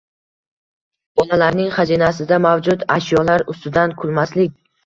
Bolalarning 1.19 1.69
xazinasida 1.75 2.41
mavjud 2.47 2.89
ashyolar 2.97 3.47
ustidan 3.55 3.95
kulmaslik. 4.01 4.61